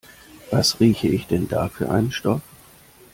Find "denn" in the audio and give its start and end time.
1.27-1.47